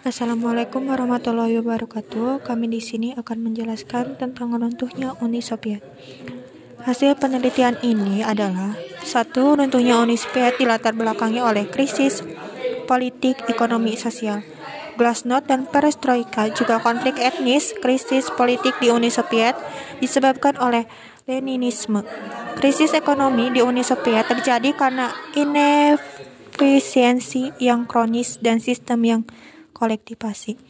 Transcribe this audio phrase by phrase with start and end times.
[0.00, 2.40] Assalamualaikum warahmatullahi wabarakatuh.
[2.40, 5.84] Kami di sini akan menjelaskan tentang runtuhnya Uni Soviet.
[6.88, 12.24] Hasil penelitian ini adalah satu runtuhnya Uni Soviet dilatar belakangi oleh krisis
[12.88, 14.40] politik, ekonomi, sosial.
[14.96, 19.52] Glasnost dan Perestroika juga konflik etnis, krisis politik di Uni Soviet
[20.00, 20.88] disebabkan oleh
[21.28, 22.08] Leninisme.
[22.56, 29.28] Krisis ekonomi di Uni Soviet terjadi karena inefisiensi yang kronis dan sistem yang
[29.80, 30.60] kolektivasi.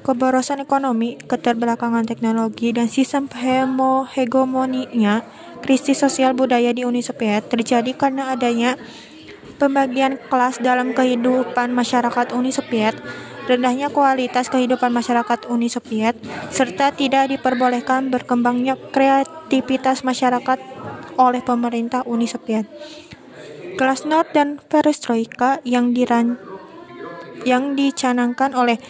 [0.00, 5.26] Keborosan ekonomi, keterbelakangan teknologi, dan sistem hegemoninya,
[5.60, 8.78] krisis sosial budaya di Uni Soviet terjadi karena adanya
[9.58, 12.94] pembagian kelas dalam kehidupan masyarakat Uni Soviet,
[13.50, 16.14] rendahnya kualitas kehidupan masyarakat Uni Soviet,
[16.54, 20.62] serta tidak diperbolehkan berkembangnya kreativitas masyarakat
[21.18, 22.68] oleh pemerintah Uni Soviet.
[23.76, 26.40] Glasnost dan Perestroika yang diran
[27.46, 28.82] yang dicanangkan oleh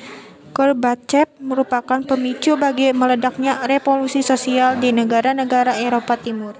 [0.56, 6.56] Gorbachev merupakan pemicu bagi meledaknya revolusi sosial di negara-negara Eropa Timur.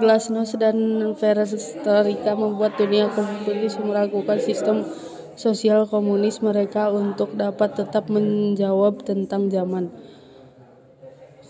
[0.00, 0.76] Glasnost dan
[1.20, 4.88] Perestroika membuat dunia komunis meragukan sistem
[5.36, 9.92] sosial komunis mereka untuk dapat tetap menjawab tentang zaman.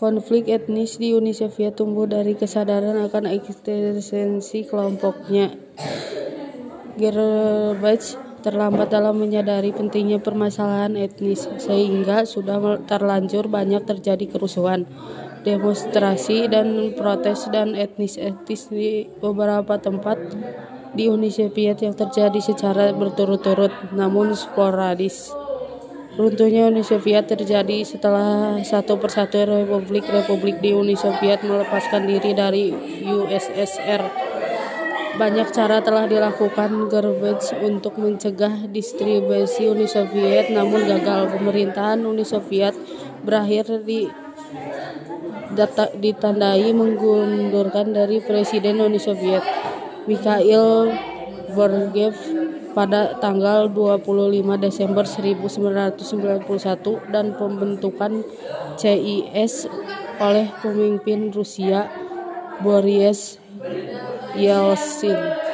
[0.03, 5.55] Konflik etnis di Uni Soviet tumbuh dari kesadaran akan eksistensi kelompoknya.
[6.97, 14.85] Gorbachev terlambat dalam menyadari pentingnya permasalahan etnis, sehingga sudah terlanjur banyak terjadi kerusuhan,
[15.47, 20.19] demonstrasi, dan protes dan etnis-etnis di beberapa tempat
[20.93, 25.33] di Uni Soviet yang terjadi secara berturut-turut, namun sporadis.
[26.13, 32.69] Runtuhnya Uni Soviet terjadi setelah satu persatu republik-republik di Uni Soviet melepaskan diri dari
[33.01, 34.32] USSR.
[35.13, 41.37] Banyak cara telah dilakukan Gorbachev untuk mencegah distribusi Uni Soviet, namun gagal.
[41.37, 42.73] Pemerintahan Uni Soviet
[43.21, 44.09] berakhir di
[45.53, 49.45] data, ditandai mengundurkan dari Presiden Uni Soviet
[50.09, 50.89] Mikhail
[51.53, 52.17] Gorbachev
[52.73, 54.09] pada tanggal 25
[54.57, 58.25] Desember 1991 dan pembentukan
[58.81, 59.69] CIS
[60.17, 61.93] oleh pemimpin Rusia
[62.65, 63.37] Boris
[64.37, 65.52] your sin.